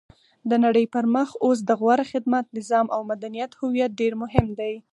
[0.49, 4.73] د نړۍ پرمخ اوس د غوره خدمت، نظام او مدنیت هویت ډېر مهم دی.